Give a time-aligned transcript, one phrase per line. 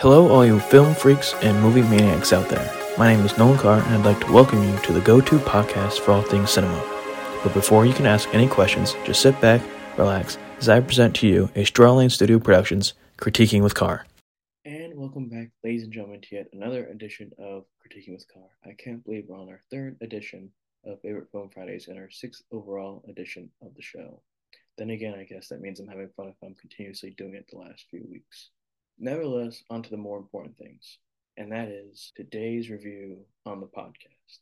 [0.00, 2.74] Hello, all you film freaks and movie maniacs out there.
[2.96, 5.38] My name is Nolan Carr, and I'd like to welcome you to the go to
[5.40, 6.82] podcast for all things cinema.
[7.42, 9.60] But before you can ask any questions, just sit back,
[9.98, 14.06] relax, as I present to you a Straw Studio Productions Critiquing with Carr.
[14.64, 18.48] And welcome back, ladies and gentlemen, to yet another edition of Critiquing with Carr.
[18.64, 20.50] I can't believe we're on our third edition
[20.82, 24.22] of Favorite Film Fridays and our sixth overall edition of the show.
[24.78, 27.58] Then again, I guess that means I'm having fun if I'm continuously doing it the
[27.58, 28.48] last few weeks.
[29.02, 30.98] Nevertheless, on to the more important things,
[31.38, 34.40] and that is today's review on the podcast.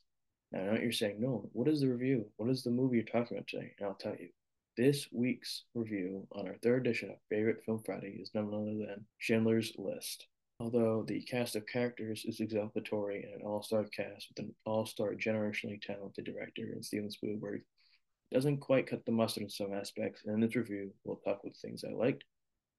[0.51, 2.27] Now, I know you're saying, no, what is the review?
[2.39, 3.73] What is the movie you're talking about today?
[3.79, 4.31] And I'll tell you.
[4.77, 9.07] This week's review on our third edition of Favorite Film Friday is none other than
[9.19, 10.27] Schindler's List.
[10.59, 15.81] Although the cast of characters is exemplary and an all-star cast with an all-star generationally
[15.81, 17.63] talented director in Steven Spielberg,
[18.33, 21.57] doesn't quite cut the mustard in some aspects, and in this review, we'll talk with
[21.57, 22.25] things I liked,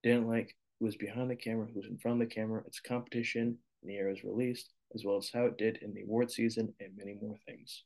[0.04, 2.80] didn't like, who was behind the camera, who was in front of the camera, its
[2.80, 6.32] competition, in the year was released, as well as how it did in the award
[6.32, 7.84] season, and many more things.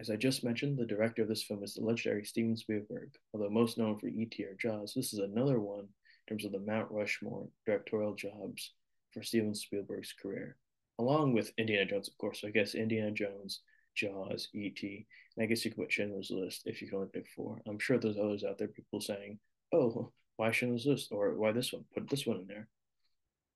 [0.00, 3.10] As I just mentioned, the director of this film is the legendary Steven Spielberg.
[3.32, 4.42] Although most known for E.T.
[4.44, 5.88] or Jaws, this is another one in
[6.28, 8.72] terms of the Mount Rushmore directorial jobs
[9.12, 10.56] for Steven Spielberg's career,
[10.98, 12.40] along with Indiana Jones, of course.
[12.40, 13.60] So I guess Indiana Jones,
[13.94, 17.28] Jaws, E.T., and I guess you could put Schindler's List if you can only pick
[17.28, 17.60] four.
[17.68, 19.38] I'm sure there's others out there, people saying,
[19.72, 21.12] oh, why Schindler's List?
[21.12, 21.84] Or why this one?
[21.94, 22.68] Put this one in there.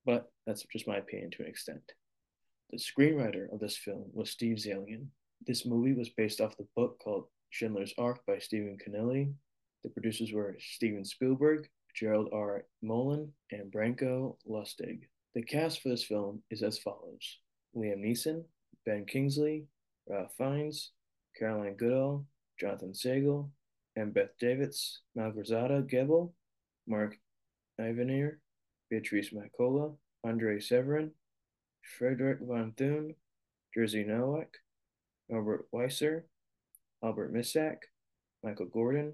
[0.05, 1.91] But that's just my opinion to an extent.
[2.71, 5.07] The screenwriter of this film was Steve Zaillian,
[5.45, 9.33] this movie was based off the book called Schindler's Ark by Stephen Cannelli.
[9.83, 12.65] The producers were Steven Spielberg, Gerald R.
[12.81, 15.03] Molen, and Branko Lustig.
[15.35, 17.39] The cast for this film is as follows
[17.75, 18.43] Liam Neeson,
[18.85, 19.67] Ben Kingsley,
[20.09, 20.91] Ralph Fiennes,
[21.37, 22.25] Caroline Goodall,
[22.59, 23.49] Jonathan Sagall,
[23.95, 26.33] and Beth Davids, Malgorzata Gebel,
[26.87, 27.17] Mark
[27.79, 28.37] Ivanir,
[28.89, 29.93] Beatrice Macola,
[30.23, 31.11] Andre Severin,
[31.97, 33.13] Frederick Von Thun,
[33.75, 34.57] Jerzy Nowak,
[35.31, 36.23] Albert Weiser,
[37.03, 37.77] Albert Misak,
[38.43, 39.13] Michael Gordon,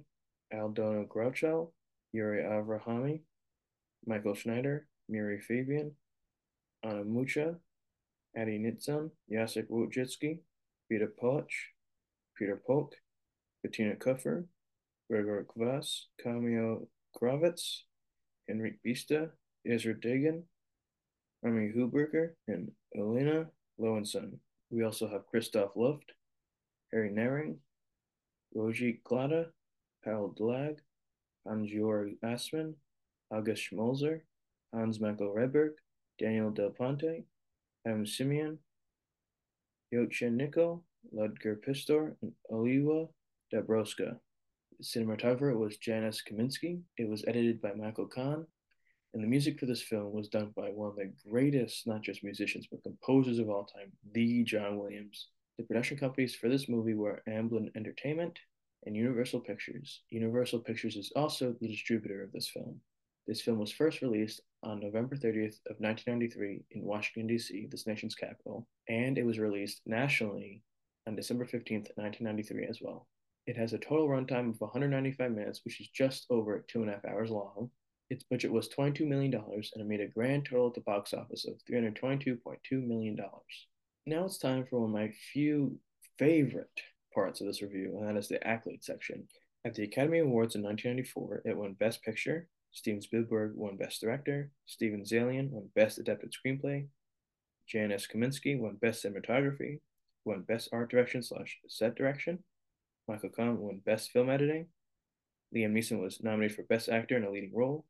[0.53, 1.71] Aldona Groucho,
[2.13, 3.21] Uri Avrahami,
[4.05, 5.91] Michael Schneider, Miri Fabian,
[6.83, 7.55] Anna Mucha,
[8.37, 10.39] Adi Nitzan, Jacek Wojcicki,
[10.89, 11.51] Peter Poch,
[12.37, 12.93] Peter Polk,
[13.63, 14.45] Bettina Kupfer,
[15.09, 17.83] Gregor Kvass, Kamio Kravitz,
[18.49, 19.29] Henryk Bista,
[19.65, 20.43] Ezra Dagan,
[21.41, 23.47] Rami Heuberger, and Elina
[23.79, 24.39] Lowensohn.
[24.69, 26.11] We also have Christoph Luft,
[26.91, 27.57] Harry Nehring,
[28.55, 29.47] Roji Glada,
[30.03, 30.77] Paul Dlag,
[31.45, 32.73] Hans-Georg Assmann,
[33.31, 34.21] August Schmolzer,
[34.73, 35.73] Hans-Michael Rehberg,
[36.19, 37.23] Daniel Del Ponte,
[37.85, 38.57] Adam Siemion,
[39.91, 40.83] Jochen Nickel,
[41.15, 43.09] Ludger Pistor, and Oliwa
[43.53, 44.17] Dabrowska.
[44.83, 46.81] Cinematographer was Janusz Kaminski.
[46.97, 48.45] It was edited by Michael Kahn,
[49.13, 52.21] and the music for this film was done by one of the greatest, not just
[52.21, 55.29] musicians, but composers of all time, the John Williams.
[55.57, 58.37] The production companies for this movie were Amblin Entertainment
[58.85, 60.01] and Universal Pictures.
[60.09, 62.81] Universal Pictures is also the distributor of this film.
[63.25, 68.15] This film was first released on November 30th of 1993 in Washington, D.C., this nation's
[68.15, 70.61] capital, and it was released nationally
[71.07, 73.07] on December 15th, 1993 as well.
[73.45, 76.93] It has a total runtime of 195 minutes, which is just over two and a
[76.93, 77.69] half hours long,
[78.13, 81.45] its budget was $22 million and it made a grand total at the box office
[81.45, 82.37] of $322.2
[82.71, 83.17] million.
[84.05, 85.79] Now it's time for one of my few
[86.19, 86.69] favorite
[87.13, 89.27] parts of this review, and that is the accolade section.
[89.65, 94.51] At the Academy Awards in 1994, it won Best Picture, Steven Spielberg won Best Director,
[94.65, 96.87] Steven Zaillian won Best Adapted Screenplay,
[97.67, 99.79] Janusz Kaminski won Best Cinematography,
[100.25, 102.43] won Best Art Direction slash Set Direction,
[103.07, 104.67] Michael Kahn won Best Film Editing,
[105.55, 107.85] Liam Neeson was nominated for Best Actor in a Leading Role,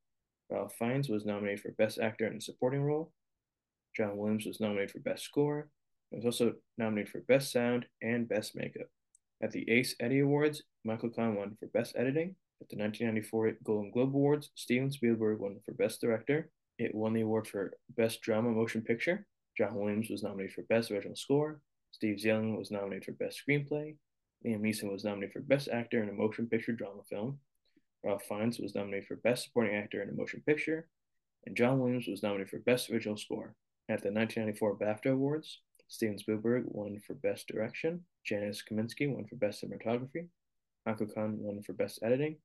[0.49, 3.11] Ralph Fiennes was nominated for Best Actor in a Supporting Role.
[3.95, 5.69] John Williams was nominated for Best Score.
[6.09, 8.87] He was also nominated for Best Sound and Best Makeup.
[9.41, 12.35] At the Ace Eddie Awards, Michael Kahn won for Best Editing.
[12.61, 16.49] At the 1994 Golden Globe Awards, Steven Spielberg won for Best Director.
[16.77, 19.25] It won the award for Best Drama Motion Picture.
[19.57, 21.61] John Williams was nominated for Best Original Score.
[21.91, 23.95] Steve Zaillian was nominated for Best Screenplay.
[24.45, 27.39] Liam Neeson was nominated for Best Actor in a Motion Picture Drama Film.
[28.03, 30.87] Ralph Fiennes was nominated for Best Supporting Actor in a Motion Picture,
[31.45, 33.55] and John Williams was nominated for Best Original Score.
[33.89, 39.35] At the 1994 BAFTA Awards, Steven Spielberg won for Best Direction, Janusz Kaminski won for
[39.35, 40.27] Best Cinematography,
[40.85, 42.37] Michael Kahn won for Best Editing.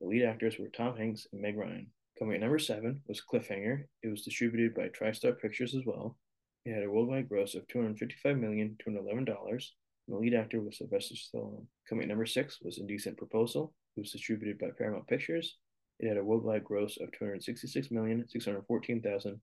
[0.00, 1.90] The lead actors were Tom Hanks and Meg Ryan.
[2.20, 3.88] Coming at number 7 was Cliffhanger.
[4.00, 6.16] It was distributed by TriStar Pictures as well.
[6.64, 9.72] It had a worldwide gross of $255,211
[10.08, 11.66] the lead actor was Sylvester Stallone.
[11.88, 15.56] Coming at number six was Indecent Proposal, It was distributed by Paramount Pictures.
[15.98, 19.40] It had a worldwide gross of $266,614,059.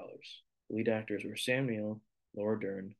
[0.68, 2.00] The lead actors were Sam Neill,
[2.36, 2.94] Laura Dern,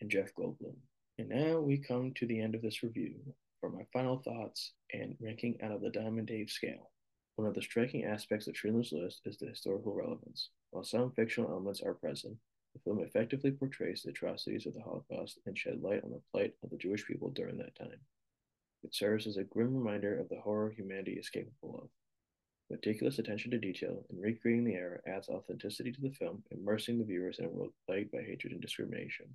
[0.00, 0.76] and Jeff Goldblum.
[1.18, 5.16] And now we come to the end of this review for my final thoughts and
[5.20, 6.90] ranking out of the Diamond Dave scale.
[7.36, 10.50] One of the striking aspects of Schindler's List is the historical relevance.
[10.70, 12.36] While some fictional elements are present,
[12.74, 16.54] the film effectively portrays the atrocities of the Holocaust and shed light on the plight
[16.62, 18.00] of the Jewish people during that time.
[18.84, 21.88] It serves as a grim reminder of the horror humanity is capable of.
[22.70, 27.04] Meticulous attention to detail in recreating the era adds authenticity to the film, immersing the
[27.04, 29.26] viewers in a world plagued by hatred and discrimination.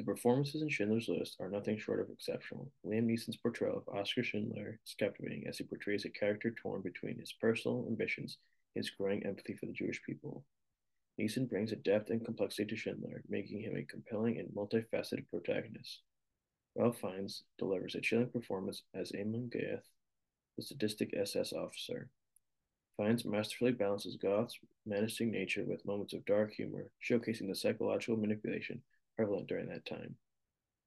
[0.00, 2.72] The performances in Schindler's List are nothing short of exceptional.
[2.86, 7.18] Liam Neeson's portrayal of Oskar Schindler is captivating as he portrays a character torn between
[7.18, 8.38] his personal ambitions
[8.74, 10.42] and his growing empathy for the Jewish people.
[11.20, 16.00] Neeson brings a depth and complexity to Schindler, making him a compelling and multifaceted protagonist.
[16.74, 19.84] Ralph Fiennes delivers a chilling performance as Amon Goeth,
[20.56, 22.08] the sadistic SS officer.
[22.96, 28.80] Fiennes masterfully balances Goeth's menacing nature with moments of dark humor, showcasing the psychological manipulation
[29.20, 30.14] prevalent during that time.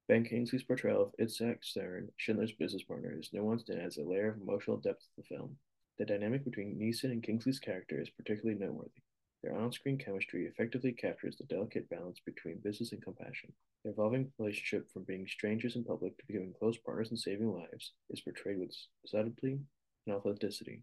[0.08, 4.30] Ben Kingsley's portrayal of Itzhak Stern, Schindler's business partner, is nuanced and adds a layer
[4.30, 5.56] of emotional depth to the film.
[5.98, 9.02] The dynamic between Neeson and Kingsley's character is particularly noteworthy.
[9.40, 13.52] Their on screen chemistry effectively captures the delicate balance between business and compassion.
[13.84, 17.92] Their evolving relationship from being strangers in public to becoming close partners in saving lives
[18.10, 18.74] is portrayed with
[19.06, 19.60] subtlety
[20.08, 20.82] and authenticity.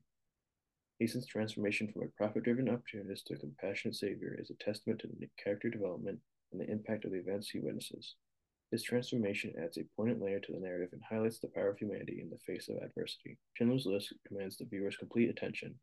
[1.01, 5.07] Neeson's transformation from a profit driven opportunist to a compassionate savior is a testament to
[5.07, 6.19] the character development
[6.51, 8.15] and the impact of the events he witnesses.
[8.71, 12.21] This transformation adds a poignant layer to the narrative and highlights the power of humanity
[12.21, 13.37] in the face of adversity.
[13.53, 15.75] Schindler's List commands the viewer's complete attention.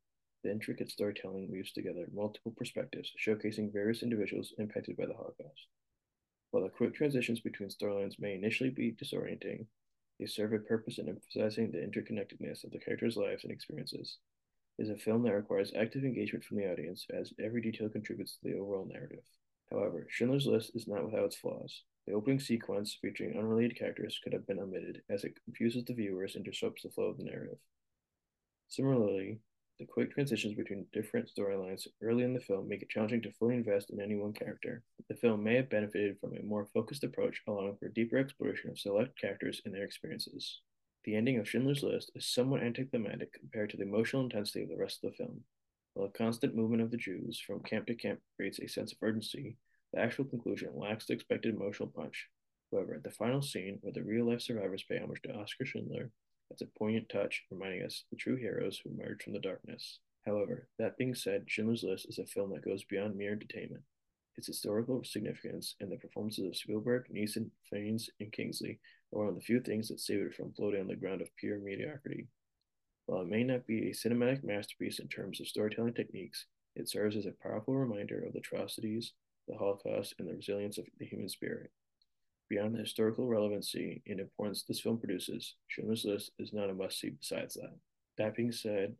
[0.42, 5.66] The intricate storytelling weaves together multiple perspectives, showcasing various individuals impacted by the Holocaust.
[6.50, 9.66] While the quick transitions between storylines may initially be disorienting,
[10.18, 14.18] they serve a purpose in emphasizing the interconnectedness of the characters' lives and experiences.
[14.78, 18.36] It is a film that requires active engagement from the audience, as every detail contributes
[18.36, 19.24] to the overall narrative.
[19.70, 21.82] However, Schindler's List is not without its flaws.
[22.06, 26.36] The opening sequence featuring unrelated characters could have been omitted, as it confuses the viewers
[26.36, 27.58] and disrupts the flow of the narrative.
[28.68, 29.40] Similarly,
[29.78, 33.54] the quick transitions between different storylines early in the film make it challenging to fully
[33.54, 34.82] invest in any one character.
[35.08, 38.78] The film may have benefited from a more focused approach, allowing for deeper exploration of
[38.78, 40.62] select characters and their experiences.
[41.04, 44.76] The ending of Schindler's List is somewhat anticlimactic compared to the emotional intensity of the
[44.76, 45.44] rest of the film.
[45.98, 48.98] While the constant movement of the Jews from camp to camp creates a sense of
[49.02, 49.56] urgency,
[49.92, 52.28] the actual conclusion lacks the expected emotional punch.
[52.70, 56.12] However, the final scene, where the real life survivors pay homage to Oskar Schindler,
[56.48, 59.98] that's a poignant touch, reminding us of the true heroes who emerged from the darkness.
[60.24, 63.82] However, that being said, Schindler's List is a film that goes beyond mere entertainment.
[64.36, 68.78] Its historical significance and the performances of Spielberg, Neeson, Fiennes, and Kingsley
[69.12, 71.34] are one of the few things that save it from floating on the ground of
[71.34, 72.28] pure mediocrity.
[73.08, 76.44] While it may not be a cinematic masterpiece in terms of storytelling techniques,
[76.76, 79.14] it serves as a powerful reminder of the atrocities,
[79.48, 81.70] the Holocaust, and the resilience of the human spirit.
[82.50, 87.00] Beyond the historical relevancy and importance this film produces, Schindler's List is not a must
[87.00, 87.78] see besides that.
[88.18, 88.94] That being said,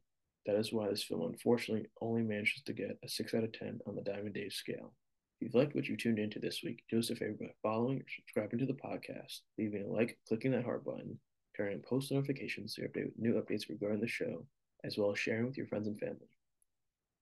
[0.46, 3.80] that is why this film unfortunately only manages to get a 6 out of 10
[3.86, 4.94] on the Diamond Dave scale.
[5.38, 7.98] If you've liked what you tuned into this week, do us a favor by following
[7.98, 11.20] or subscribing to the podcast, leaving a like, clicking that heart button,
[11.60, 14.46] on post notifications to with new updates regarding the show,
[14.84, 16.28] as well as sharing with your friends and family.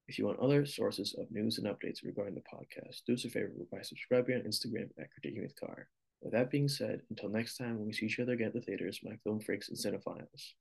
[0.08, 3.30] If you want other sources of news and updates regarding the podcast, do us a
[3.30, 5.88] favor by subscribing on Instagram at Critiquing with Carr.
[6.22, 8.60] With that being said, until next time when we see each other again at the
[8.60, 10.52] theaters, my film freaks and cinephiles.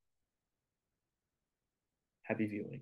[2.23, 2.81] Happy viewing.